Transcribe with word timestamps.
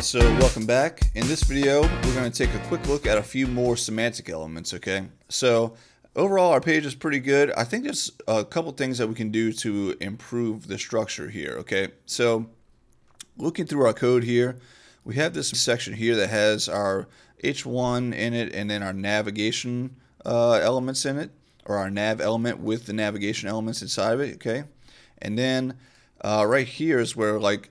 So 0.00 0.18
welcome 0.18 0.64
back. 0.64 1.02
In 1.14 1.28
this 1.28 1.42
video, 1.42 1.82
we're 1.82 2.14
going 2.14 2.30
to 2.30 2.30
take 2.30 2.54
a 2.54 2.66
quick 2.68 2.86
look 2.86 3.04
at 3.04 3.18
a 3.18 3.22
few 3.22 3.46
more 3.46 3.76
semantic 3.76 4.30
elements, 4.30 4.72
okay? 4.72 5.08
So, 5.28 5.74
overall, 6.16 6.52
our 6.52 6.60
page 6.62 6.86
is 6.86 6.94
pretty 6.94 7.18
good. 7.18 7.52
I 7.52 7.64
think 7.64 7.84
there's 7.84 8.10
a 8.26 8.42
couple 8.42 8.72
things 8.72 8.96
that 8.96 9.08
we 9.08 9.14
can 9.14 9.30
do 9.30 9.52
to 9.52 9.94
improve 10.00 10.68
the 10.68 10.78
structure 10.78 11.28
here, 11.28 11.56
okay? 11.58 11.88
So, 12.06 12.46
looking 13.36 13.66
through 13.66 13.84
our 13.84 13.92
code 13.92 14.24
here, 14.24 14.56
we 15.04 15.16
have 15.16 15.34
this 15.34 15.50
section 15.50 15.92
here 15.92 16.16
that 16.16 16.30
has 16.30 16.66
our 16.66 17.06
H1 17.44 18.14
in 18.14 18.32
it 18.32 18.54
and 18.54 18.70
then 18.70 18.82
our 18.82 18.94
navigation 18.94 19.96
uh, 20.24 20.52
elements 20.52 21.04
in 21.04 21.18
it, 21.18 21.30
or 21.66 21.76
our 21.76 21.90
nav 21.90 22.22
element 22.22 22.58
with 22.58 22.86
the 22.86 22.94
navigation 22.94 23.50
elements 23.50 23.82
inside 23.82 24.14
of 24.14 24.20
it, 24.20 24.36
okay? 24.36 24.64
And 25.18 25.38
then 25.38 25.74
uh, 26.22 26.46
right 26.48 26.66
here 26.66 27.00
is 27.00 27.14
where, 27.14 27.38
like, 27.38 27.68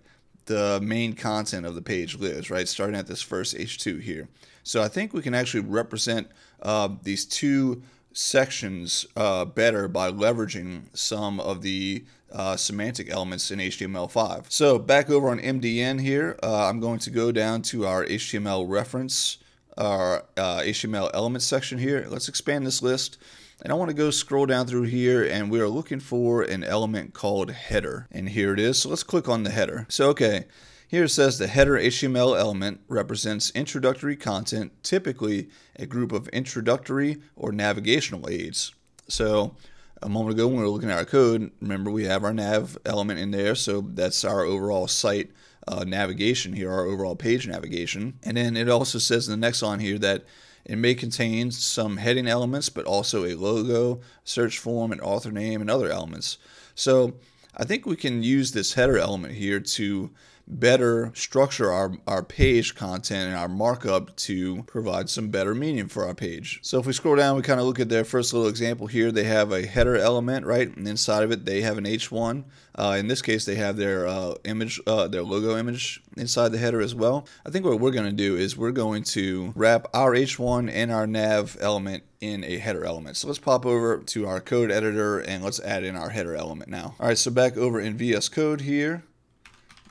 the 0.50 0.80
main 0.82 1.14
content 1.14 1.64
of 1.64 1.76
the 1.76 1.82
page 1.82 2.18
lives, 2.18 2.50
right? 2.50 2.68
Starting 2.68 2.96
at 2.96 3.06
this 3.06 3.22
first 3.22 3.56
H2 3.56 4.02
here. 4.02 4.28
So 4.64 4.82
I 4.82 4.88
think 4.88 5.14
we 5.14 5.22
can 5.22 5.36
actually 5.36 5.62
represent 5.62 6.28
uh, 6.64 6.90
these 7.04 7.24
two 7.24 7.84
sections 8.14 9.06
uh, 9.16 9.46
better 9.46 9.88
by 9.88 10.12
leveraging 10.12 10.86
some 10.98 11.40
of 11.40 11.62
the 11.62 12.04
uh, 12.32 12.58
semantic 12.58 13.12
elements 13.12 13.52
in 13.52 13.60
HTML5. 13.60 14.52
So 14.52 14.80
back 14.80 15.12
over 15.12 15.30
on 15.30 15.40
MDN 15.40 16.02
here, 16.02 16.38
uh, 16.42 16.68
I'm 16.68 16.80
going 16.80 17.00
to 17.00 17.12
go 17.12 17.32
down 17.32 17.62
to 17.64 17.86
our 17.86 18.04
HTML 18.06 18.68
reference, 18.68 19.38
our 19.78 20.26
HTML 20.36 21.12
element 21.14 21.44
section 21.44 21.78
here. 21.78 22.08
Let's 22.10 22.28
expand 22.28 22.66
this 22.66 22.82
list. 22.82 23.20
And 23.62 23.74
I 23.74 23.76
want 23.76 23.90
to 23.90 23.96
go 23.96 24.10
scroll 24.10 24.46
down 24.46 24.68
through 24.68 24.84
here 24.84 25.24
and 25.24 25.52
we 25.52 25.60
are 25.60 25.68
looking 25.68 26.00
for 26.00 26.44
an 26.44 26.64
element 26.64 27.14
called 27.14 27.52
header. 27.52 28.08
And 28.12 28.30
here 28.30 28.54
it 28.54 28.60
is. 28.60 28.82
So 28.82 28.90
let's 28.90 29.04
click 29.04 29.28
on 29.28 29.44
the 29.44 29.50
header. 29.50 29.86
So, 29.90 30.10
okay, 30.10 30.46
here 30.88 31.04
it 31.04 31.10
says 31.10 31.38
the 31.38 31.48
header 31.48 31.74
HTML 31.74 32.40
element 32.40 32.82
represents 32.88 33.52
introductory 33.52 34.16
content, 34.16 34.72
typically 34.82 35.50
a 35.76 35.86
group 35.86 36.12
of 36.12 36.30
introductory 36.30 37.18
or 37.36 37.52
navigational 37.52 38.30
aids. 38.30 38.74
So 39.10 39.56
a 40.02 40.08
moment 40.08 40.36
ago 40.36 40.48
when 40.48 40.58
we 40.58 40.64
were 40.64 40.70
looking 40.70 40.90
at 40.90 40.98
our 40.98 41.06
code, 41.06 41.52
remember 41.62 41.92
we 41.92 42.06
have 42.06 42.24
our 42.24 42.34
nav 42.34 42.78
element 42.86 43.20
in 43.20 43.32
there. 43.32 43.56
So 43.56 43.82
that's 43.82 44.24
our 44.24 44.44
overall 44.44 44.88
site 44.88 45.32
uh, 45.68 45.84
navigation 45.84 46.54
here, 46.54 46.72
our 46.72 46.86
overall 46.86 47.16
page 47.16 47.46
navigation. 47.46 48.18
And 48.24 48.38
then 48.38 48.56
it 48.56 48.70
also 48.70 49.00
says 49.00 49.28
in 49.28 49.32
the 49.40 49.46
next 49.46 49.62
line 49.62 49.80
here 49.80 50.00
that 50.00 50.24
it 50.66 50.78
may 50.78 50.96
contain 50.96 51.52
some 51.52 51.98
heading 51.98 52.28
elements, 52.28 52.70
but 52.70 52.86
also 52.86 53.26
a 53.26 53.36
logo, 53.36 54.02
search 54.24 54.60
form, 54.60 54.92
an 54.92 55.00
author 55.00 55.32
name, 55.32 55.62
and 55.62 55.70
other 55.70 55.90
elements. 55.90 56.38
So 56.76 57.16
I 57.56 57.66
think 57.66 57.86
we 57.86 57.96
can 57.96 58.24
use 58.24 58.52
this 58.52 58.74
header 58.74 58.98
element 58.98 59.34
here 59.34 59.60
to 59.60 60.12
better 60.50 61.12
structure 61.14 61.72
our, 61.72 61.94
our 62.08 62.24
page 62.24 62.76
content 62.76 63.30
and 63.30 63.38
our 63.38 63.48
markup 63.48 64.16
to 64.16 64.64
provide 64.64 65.10
some 65.10 65.30
better 65.30 65.54
meaning 65.54 65.88
for 65.88 66.06
our 66.06 66.16
page. 66.16 66.60
So 66.64 66.80
if 66.80 66.86
we 66.86 66.94
scroll 66.94 67.16
down, 67.16 67.36
we 67.36 67.44
kind 67.44 67.60
of 67.60 67.66
look 67.66 67.80
at 67.80 67.90
their 67.90 68.04
first 68.04 68.34
little 68.34 68.50
example 68.50 68.88
here. 68.88 69.12
They 69.12 69.26
have 69.26 69.52
a 69.52 69.66
header 69.66 69.96
element, 69.96 70.46
right? 70.46 70.76
And 70.76 70.88
inside 70.88 71.24
of 71.24 71.32
it, 71.32 71.46
they 71.46 71.62
have 71.62 71.78
an 71.78 71.86
H1. 71.86 72.44
Uh, 72.76 72.96
in 72.98 73.08
this 73.08 73.22
case, 73.22 73.46
they 73.46 73.56
have 73.56 73.78
their 73.78 74.08
uh, 74.08 74.36
image, 74.46 74.80
uh, 74.88 75.08
their 75.08 75.24
logo 75.24 75.58
image 75.58 76.02
inside 76.18 76.50
the 76.50 76.58
header 76.58 76.82
as 76.82 76.96
well. 76.96 77.28
I 77.46 77.50
think 77.50 77.66
what 77.66 77.80
we're 77.80 77.92
going 77.92 78.06
to 78.06 78.12
do 78.12 78.36
is 78.36 78.58
we're 78.58 78.72
going 78.72 79.04
to 79.04 79.54
wrap 79.56 79.88
our 79.94 80.14
H1 80.14 80.72
and 80.72 80.92
our 80.92 81.06
nav 81.06 81.58
element 81.60 82.04
in 82.22 82.44
a 82.44 82.58
header 82.58 82.86
element. 82.86 83.18
So 83.18 83.28
let's 83.28 83.40
pop 83.40 83.66
over 83.66 83.98
to 83.98 84.28
our 84.28 84.42
code 84.42 84.72
editor 84.72 85.20
and 85.20 85.44
let's 85.44 85.60
add 85.60 85.84
in 85.84 85.96
our 85.96 86.10
header 86.10 86.36
element 86.36 86.70
now. 86.70 86.96
All 87.00 87.08
right, 87.08 87.18
so 87.18 87.32
back 87.32 87.58
over 87.58 87.80
in 87.80 87.98
VS 87.98 88.30
Code 88.30 88.62
here, 88.62 89.04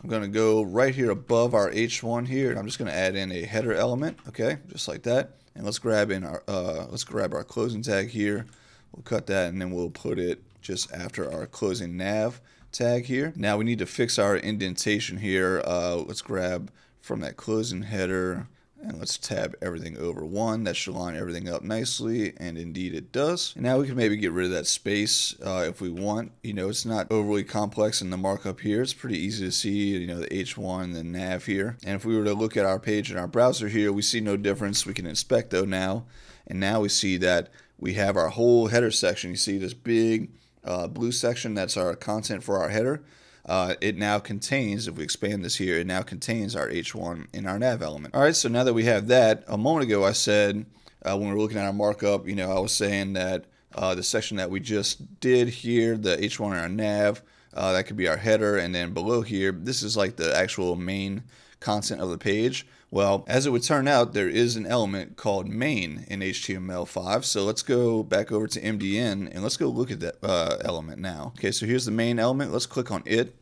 I'm 0.02 0.08
going 0.08 0.22
to 0.22 0.28
go 0.28 0.62
right 0.62 0.94
here 0.94 1.10
above 1.10 1.54
our 1.54 1.70
H1 1.70 2.28
here, 2.28 2.54
I'm 2.56 2.66
just 2.66 2.78
going 2.78 2.90
to 2.90 2.96
add 2.96 3.16
in 3.16 3.32
a 3.32 3.42
header 3.42 3.74
element, 3.74 4.18
okay, 4.28 4.58
just 4.68 4.86
like 4.86 5.02
that. 5.02 5.38
And 5.54 5.64
let's 5.64 5.80
grab 5.80 6.12
in 6.12 6.22
our 6.22 6.44
uh, 6.46 6.86
let's 6.88 7.02
grab 7.02 7.34
our 7.34 7.42
closing 7.42 7.82
tag 7.82 8.10
here. 8.10 8.46
We'll 8.92 9.02
cut 9.02 9.26
that, 9.26 9.48
and 9.48 9.60
then 9.60 9.72
we'll 9.72 9.90
put 9.90 10.18
it 10.18 10.40
just 10.62 10.92
after 10.92 11.30
our 11.32 11.46
closing 11.46 11.96
nav 11.96 12.40
tag 12.70 13.06
here. 13.06 13.32
Now 13.34 13.56
we 13.56 13.64
need 13.64 13.80
to 13.80 13.86
fix 13.86 14.20
our 14.20 14.36
indentation 14.36 15.18
here. 15.18 15.60
Uh, 15.64 15.96
let's 15.96 16.22
grab 16.22 16.70
from 17.00 17.20
that 17.20 17.36
closing 17.36 17.82
header 17.82 18.46
and 18.82 18.98
let's 18.98 19.18
tab 19.18 19.56
everything 19.60 19.98
over 19.98 20.24
one. 20.24 20.64
That 20.64 20.76
should 20.76 20.94
line 20.94 21.16
everything 21.16 21.48
up 21.48 21.62
nicely, 21.62 22.32
and 22.36 22.56
indeed 22.56 22.94
it 22.94 23.12
does. 23.12 23.52
And 23.54 23.64
now 23.64 23.78
we 23.78 23.86
can 23.86 23.96
maybe 23.96 24.16
get 24.16 24.32
rid 24.32 24.46
of 24.46 24.52
that 24.52 24.66
space 24.66 25.34
uh, 25.44 25.64
if 25.68 25.80
we 25.80 25.90
want. 25.90 26.32
You 26.42 26.54
know, 26.54 26.68
it's 26.68 26.86
not 26.86 27.10
overly 27.10 27.44
complex 27.44 28.00
in 28.00 28.10
the 28.10 28.16
markup 28.16 28.60
here. 28.60 28.82
It's 28.82 28.94
pretty 28.94 29.18
easy 29.18 29.44
to 29.46 29.52
see, 29.52 29.96
you 29.98 30.06
know, 30.06 30.20
the 30.20 30.28
H1 30.28 30.84
and 30.84 30.94
the 30.94 31.04
nav 31.04 31.46
here. 31.46 31.76
And 31.84 31.96
if 31.96 32.04
we 32.04 32.16
were 32.16 32.24
to 32.24 32.34
look 32.34 32.56
at 32.56 32.66
our 32.66 32.78
page 32.78 33.10
in 33.10 33.18
our 33.18 33.28
browser 33.28 33.68
here, 33.68 33.92
we 33.92 34.02
see 34.02 34.20
no 34.20 34.36
difference. 34.36 34.86
We 34.86 34.94
can 34.94 35.06
inspect 35.06 35.50
though 35.50 35.64
now, 35.64 36.06
and 36.46 36.60
now 36.60 36.80
we 36.80 36.88
see 36.88 37.16
that 37.18 37.50
we 37.78 37.94
have 37.94 38.16
our 38.16 38.28
whole 38.28 38.68
header 38.68 38.90
section. 38.90 39.30
You 39.30 39.36
see 39.36 39.58
this 39.58 39.74
big 39.74 40.30
uh, 40.64 40.86
blue 40.88 41.12
section, 41.12 41.54
that's 41.54 41.76
our 41.76 41.94
content 41.94 42.44
for 42.44 42.58
our 42.58 42.68
header 42.68 43.02
uh, 43.48 43.74
it 43.80 43.96
now 43.96 44.18
contains, 44.18 44.86
if 44.86 44.96
we 44.96 45.02
expand 45.02 45.42
this 45.42 45.56
here, 45.56 45.78
it 45.78 45.86
now 45.86 46.02
contains 46.02 46.54
our 46.54 46.68
H1 46.68 47.28
in 47.32 47.46
our 47.46 47.58
nav 47.58 47.82
element. 47.82 48.14
All 48.14 48.20
right, 48.20 48.36
so 48.36 48.48
now 48.48 48.62
that 48.62 48.74
we 48.74 48.84
have 48.84 49.08
that, 49.08 49.42
a 49.48 49.56
moment 49.56 49.84
ago 49.84 50.04
I 50.04 50.12
said, 50.12 50.66
uh, 51.02 51.16
when 51.16 51.28
we 51.28 51.34
were 51.34 51.40
looking 51.40 51.56
at 51.56 51.64
our 51.64 51.72
markup, 51.72 52.28
you 52.28 52.36
know, 52.36 52.54
I 52.54 52.60
was 52.60 52.72
saying 52.72 53.14
that 53.14 53.46
uh, 53.74 53.94
the 53.94 54.02
section 54.02 54.36
that 54.36 54.50
we 54.50 54.60
just 54.60 55.20
did 55.20 55.48
here, 55.48 55.96
the 55.96 56.18
H1 56.18 56.52
in 56.52 56.58
our 56.58 56.68
nav, 56.68 57.22
uh, 57.54 57.72
that 57.72 57.86
could 57.86 57.96
be 57.96 58.06
our 58.06 58.18
header, 58.18 58.58
and 58.58 58.74
then 58.74 58.92
below 58.92 59.22
here, 59.22 59.52
this 59.52 59.82
is 59.82 59.96
like 59.96 60.16
the 60.16 60.36
actual 60.36 60.76
main 60.76 61.22
content 61.60 62.00
of 62.00 62.10
the 62.10 62.18
page. 62.18 62.66
Well, 62.90 63.24
as 63.28 63.44
it 63.44 63.50
would 63.50 63.62
turn 63.62 63.86
out, 63.86 64.14
there 64.14 64.28
is 64.28 64.56
an 64.56 64.66
element 64.66 65.16
called 65.16 65.46
main 65.46 66.06
in 66.08 66.20
HTML5. 66.20 67.24
So 67.24 67.44
let's 67.44 67.62
go 67.62 68.02
back 68.02 68.32
over 68.32 68.46
to 68.46 68.60
MDN 68.60 69.30
and 69.30 69.42
let's 69.42 69.58
go 69.58 69.68
look 69.68 69.90
at 69.90 70.00
that 70.00 70.16
uh, 70.22 70.56
element 70.64 70.98
now. 70.98 71.32
Okay, 71.36 71.50
so 71.50 71.66
here's 71.66 71.84
the 71.84 71.90
main 71.90 72.18
element. 72.18 72.52
Let's 72.52 72.66
click 72.66 72.90
on 72.90 73.02
it. 73.04 73.34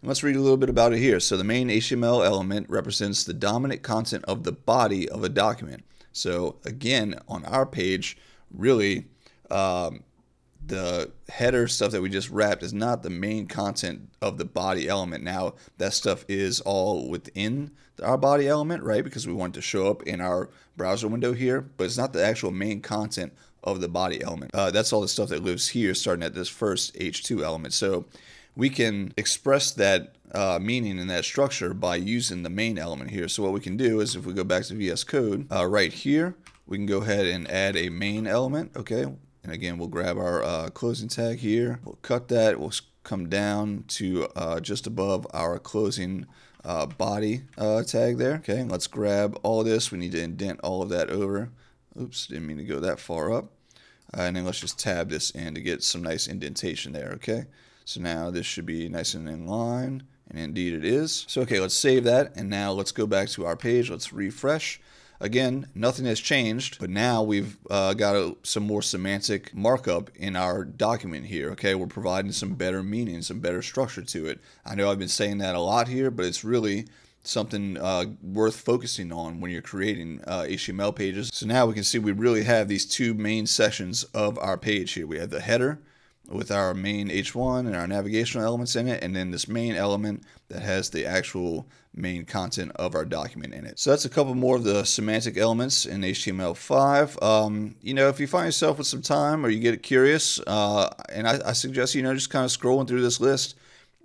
And 0.00 0.08
let's 0.08 0.22
read 0.22 0.36
a 0.36 0.40
little 0.40 0.56
bit 0.56 0.70
about 0.70 0.94
it 0.94 0.98
here. 0.98 1.20
So 1.20 1.36
the 1.36 1.44
main 1.44 1.68
HTML 1.68 2.24
element 2.24 2.70
represents 2.70 3.22
the 3.24 3.34
dominant 3.34 3.82
content 3.82 4.24
of 4.26 4.44
the 4.44 4.52
body 4.52 5.08
of 5.08 5.22
a 5.22 5.28
document. 5.28 5.84
So 6.12 6.56
again, 6.64 7.18
on 7.28 7.44
our 7.44 7.66
page, 7.66 8.16
really, 8.50 9.06
um, 9.50 10.04
the 10.66 11.10
header 11.28 11.68
stuff 11.68 11.92
that 11.92 12.02
we 12.02 12.08
just 12.08 12.30
wrapped 12.30 12.62
is 12.62 12.72
not 12.72 13.02
the 13.02 13.10
main 13.10 13.46
content 13.46 14.08
of 14.20 14.38
the 14.38 14.44
body 14.44 14.88
element. 14.88 15.22
Now, 15.22 15.54
that 15.78 15.92
stuff 15.92 16.24
is 16.28 16.60
all 16.60 17.08
within 17.08 17.70
our 18.02 18.18
body 18.18 18.48
element, 18.48 18.82
right? 18.82 19.04
Because 19.04 19.26
we 19.26 19.32
want 19.32 19.54
to 19.54 19.62
show 19.62 19.90
up 19.90 20.02
in 20.02 20.20
our 20.20 20.50
browser 20.76 21.08
window 21.08 21.32
here, 21.32 21.60
but 21.60 21.84
it's 21.84 21.96
not 21.96 22.12
the 22.12 22.24
actual 22.24 22.50
main 22.50 22.80
content 22.80 23.32
of 23.62 23.80
the 23.80 23.88
body 23.88 24.22
element. 24.22 24.50
Uh, 24.54 24.70
that's 24.70 24.92
all 24.92 25.00
the 25.00 25.08
stuff 25.08 25.28
that 25.28 25.42
lives 25.42 25.68
here 25.68 25.94
starting 25.94 26.22
at 26.22 26.34
this 26.34 26.48
first 26.48 26.94
H2 26.94 27.42
element. 27.42 27.74
So 27.74 28.06
we 28.54 28.70
can 28.70 29.12
express 29.16 29.70
that 29.72 30.14
uh, 30.32 30.58
meaning 30.60 30.98
in 30.98 31.06
that 31.08 31.24
structure 31.24 31.72
by 31.74 31.96
using 31.96 32.42
the 32.42 32.50
main 32.50 32.78
element 32.78 33.10
here. 33.10 33.28
So 33.28 33.42
what 33.42 33.52
we 33.52 33.60
can 33.60 33.76
do 33.76 34.00
is 34.00 34.16
if 34.16 34.26
we 34.26 34.32
go 34.32 34.44
back 34.44 34.64
to 34.64 34.74
VS 34.74 35.04
Code, 35.04 35.46
uh, 35.52 35.66
right 35.66 35.92
here, 35.92 36.36
we 36.66 36.76
can 36.76 36.86
go 36.86 36.98
ahead 36.98 37.26
and 37.26 37.48
add 37.50 37.76
a 37.76 37.88
main 37.88 38.26
element, 38.26 38.72
okay? 38.76 39.06
And 39.46 39.54
again, 39.54 39.78
we'll 39.78 39.86
grab 39.86 40.18
our 40.18 40.42
uh, 40.42 40.70
closing 40.70 41.06
tag 41.06 41.38
here. 41.38 41.78
We'll 41.84 42.00
cut 42.02 42.26
that. 42.28 42.58
We'll 42.58 42.72
come 43.04 43.28
down 43.28 43.84
to 43.86 44.26
uh, 44.34 44.58
just 44.58 44.88
above 44.88 45.24
our 45.32 45.60
closing 45.60 46.26
uh, 46.64 46.86
body 46.86 47.42
uh, 47.56 47.84
tag 47.84 48.18
there. 48.18 48.34
Okay, 48.34 48.64
let's 48.64 48.88
grab 48.88 49.38
all 49.44 49.62
this. 49.62 49.92
We 49.92 49.98
need 49.98 50.10
to 50.12 50.20
indent 50.20 50.58
all 50.64 50.82
of 50.82 50.88
that 50.88 51.10
over. 51.10 51.50
Oops, 51.96 52.26
didn't 52.26 52.48
mean 52.48 52.56
to 52.56 52.64
go 52.64 52.80
that 52.80 52.98
far 52.98 53.32
up. 53.32 53.52
Uh, 54.12 54.22
and 54.22 54.34
then 54.34 54.44
let's 54.44 54.58
just 54.58 54.80
tab 54.80 55.10
this 55.10 55.30
in 55.30 55.54
to 55.54 55.60
get 55.60 55.84
some 55.84 56.02
nice 56.02 56.26
indentation 56.26 56.92
there, 56.92 57.12
okay? 57.12 57.44
So 57.84 58.00
now 58.00 58.32
this 58.32 58.46
should 58.46 58.66
be 58.66 58.88
nice 58.88 59.14
and 59.14 59.28
in 59.28 59.46
line, 59.46 60.02
and 60.28 60.40
indeed 60.40 60.74
it 60.74 60.84
is. 60.84 61.24
So 61.28 61.42
okay, 61.42 61.60
let's 61.60 61.76
save 61.76 62.02
that, 62.02 62.32
and 62.34 62.50
now 62.50 62.72
let's 62.72 62.90
go 62.90 63.06
back 63.06 63.28
to 63.28 63.46
our 63.46 63.56
page. 63.56 63.90
Let's 63.90 64.12
refresh. 64.12 64.80
Again, 65.20 65.68
nothing 65.74 66.04
has 66.04 66.20
changed, 66.20 66.78
but 66.78 66.90
now 66.90 67.22
we've 67.22 67.56
uh, 67.70 67.94
got 67.94 68.16
a, 68.16 68.36
some 68.42 68.64
more 68.64 68.82
semantic 68.82 69.54
markup 69.54 70.10
in 70.16 70.36
our 70.36 70.64
document 70.64 71.26
here. 71.26 71.50
Okay, 71.52 71.74
we're 71.74 71.86
providing 71.86 72.32
some 72.32 72.54
better 72.54 72.82
meaning, 72.82 73.22
some 73.22 73.40
better 73.40 73.62
structure 73.62 74.02
to 74.02 74.26
it. 74.26 74.40
I 74.64 74.74
know 74.74 74.90
I've 74.90 74.98
been 74.98 75.08
saying 75.08 75.38
that 75.38 75.54
a 75.54 75.60
lot 75.60 75.88
here, 75.88 76.10
but 76.10 76.26
it's 76.26 76.44
really 76.44 76.86
something 77.22 77.76
uh, 77.78 78.04
worth 78.22 78.60
focusing 78.60 79.12
on 79.12 79.40
when 79.40 79.50
you're 79.50 79.62
creating 79.62 80.20
uh, 80.26 80.42
HTML 80.42 80.94
pages. 80.94 81.30
So 81.32 81.46
now 81.46 81.66
we 81.66 81.74
can 81.74 81.84
see 81.84 81.98
we 81.98 82.12
really 82.12 82.44
have 82.44 82.68
these 82.68 82.86
two 82.86 83.14
main 83.14 83.46
sections 83.46 84.04
of 84.04 84.38
our 84.38 84.56
page 84.56 84.92
here. 84.92 85.06
We 85.06 85.18
have 85.18 85.30
the 85.30 85.40
header, 85.40 85.80
with 86.28 86.50
our 86.50 86.74
main 86.74 87.08
H1 87.08 87.66
and 87.66 87.76
our 87.76 87.86
navigational 87.86 88.46
elements 88.46 88.76
in 88.76 88.88
it, 88.88 89.02
and 89.02 89.14
then 89.14 89.30
this 89.30 89.48
main 89.48 89.74
element 89.74 90.24
that 90.48 90.62
has 90.62 90.90
the 90.90 91.06
actual 91.06 91.68
main 91.94 92.24
content 92.24 92.72
of 92.76 92.94
our 92.94 93.04
document 93.04 93.54
in 93.54 93.64
it. 93.64 93.78
So 93.78 93.90
that's 93.90 94.04
a 94.04 94.10
couple 94.10 94.34
more 94.34 94.56
of 94.56 94.64
the 94.64 94.84
semantic 94.84 95.36
elements 95.36 95.86
in 95.86 96.02
HTML5. 96.02 97.22
Um, 97.22 97.76
you 97.80 97.94
know, 97.94 98.08
if 98.08 98.20
you 98.20 98.26
find 98.26 98.46
yourself 98.46 98.78
with 98.78 98.86
some 98.86 99.02
time 99.02 99.44
or 99.44 99.48
you 99.48 99.60
get 99.60 99.82
curious, 99.82 100.40
uh, 100.46 100.92
and 101.08 101.26
I, 101.26 101.40
I 101.46 101.52
suggest, 101.52 101.94
you 101.94 102.02
know, 102.02 102.14
just 102.14 102.30
kind 102.30 102.44
of 102.44 102.50
scrolling 102.50 102.86
through 102.86 103.02
this 103.02 103.20
list 103.20 103.54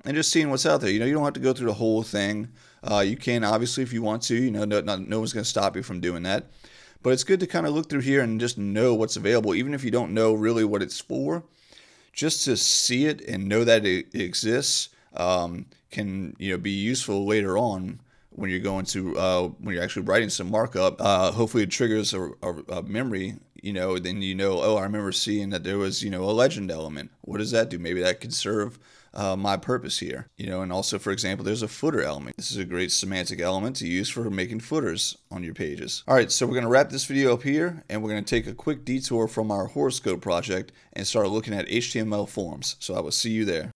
and 0.06 0.16
just 0.16 0.32
seeing 0.32 0.50
what's 0.50 0.66
out 0.66 0.82
there. 0.82 0.90
You 0.90 1.00
know, 1.00 1.06
you 1.06 1.14
don't 1.14 1.24
have 1.24 1.34
to 1.34 1.40
go 1.40 1.54
through 1.54 1.68
the 1.68 1.74
whole 1.74 2.04
thing. 2.04 2.50
Uh, 2.84 3.00
you 3.00 3.16
can 3.16 3.44
obviously 3.44 3.84
if 3.84 3.94
you 3.94 4.02
want 4.02 4.24
to. 4.24 4.36
You 4.36 4.52
know, 4.52 4.66
no, 4.66 4.82
no, 4.82 4.96
no 4.96 5.20
one's 5.20 5.34
going 5.34 5.44
to 5.44 5.50
stop 5.50 5.76
you 5.76 5.84
from 5.84 6.00
doing 6.00 6.24
that. 6.24 6.48
But 7.04 7.14
it's 7.14 7.24
good 7.24 7.40
to 7.40 7.48
kind 7.48 7.66
of 7.66 7.74
look 7.74 7.90
through 7.90 8.02
here 8.02 8.22
and 8.22 8.40
just 8.40 8.58
know 8.58 8.94
what's 8.94 9.16
available, 9.16 9.56
even 9.56 9.74
if 9.74 9.84
you 9.84 9.92
don't 9.92 10.14
know 10.14 10.34
really 10.34 10.64
what 10.64 10.84
it's 10.84 11.00
for. 11.00 11.44
Just 12.14 12.46
to 12.46 12.58
see 12.58 13.06
it 13.06 13.22
and 13.22 13.48
know 13.48 13.64
that 13.64 13.86
it 13.86 14.14
exists 14.14 14.90
um, 15.16 15.66
can 15.90 16.36
you 16.40 16.52
know 16.52 16.58
be 16.58 16.72
useful 16.72 17.26
later 17.26 17.58
on 17.58 18.00
when 18.32 18.50
you're 18.50 18.60
going 18.60 18.86
to 18.86 19.18
uh, 19.18 19.48
when 19.60 19.76
you're 19.76 19.84
actually 19.84 20.04
writing 20.04 20.30
some 20.30 20.50
markup. 20.50 21.00
Uh, 21.00 21.32
hopefully, 21.32 21.64
it 21.64 21.72
triggers 21.72 22.14
a, 22.14 22.30
a, 22.42 22.54
a, 22.70 22.84
memory. 22.84 23.36
You 23.62 23.74
know, 23.74 23.98
then 23.98 24.22
you 24.22 24.36
know. 24.36 24.62
Oh, 24.62 24.76
I 24.76 24.84
remember 24.84 25.12
seeing 25.12 25.50
that 25.52 25.64
there 25.64 25.78
was 25.78 26.04
you 26.04 26.10
know 26.10 26.24
a 26.24 26.32
legend 26.32 26.72
element. 26.72 27.12
What 27.22 27.38
does 27.38 27.52
that 27.52 27.70
do? 27.70 27.80
Maybe 27.80 28.02
that 28.02 28.22
could 28.22 28.34
serve 28.34 28.80
uh, 29.14 29.36
my 29.36 29.58
purpose 29.58 30.00
here. 30.00 30.28
You 30.38 30.48
know, 30.48 30.62
and 30.62 30.72
also 30.72 31.00
for 31.00 31.12
example, 31.12 31.46
there's 31.46 31.62
a 31.62 31.68
footer 31.68 32.02
element. 32.02 32.38
This 32.38 32.52
is 32.52 32.58
a 32.58 32.66
great 32.66 32.92
semantic 32.92 33.40
element 33.40 33.76
to 33.78 33.88
use 33.88 34.10
for 34.10 34.30
making 34.30 34.62
footers 34.62 35.18
on 35.30 35.44
your 35.44 35.54
pages. 35.54 36.04
All 36.08 36.16
right, 36.16 36.32
so 36.32 36.46
we're 36.46 36.54
going 36.54 36.64
to 36.64 36.70
wrap 36.70 36.90
this 36.90 37.06
video 37.06 37.34
up 37.34 37.44
here, 37.44 37.84
and 37.90 38.02
we're 38.02 38.10
going 38.10 38.24
to 38.24 38.30
take 38.30 38.48
a 38.48 38.56
quick 38.56 38.86
detour 38.86 39.28
from 39.28 39.52
our 39.52 39.68
horoscope 39.68 40.22
project 40.22 40.72
and 40.94 41.06
start 41.06 41.30
looking 41.30 41.54
at 41.54 41.68
HTML 41.68 42.28
forms. 42.28 42.76
So 42.80 42.96
I 42.96 43.00
will 43.00 43.12
see 43.12 43.32
you 43.32 43.46
there. 43.46 43.72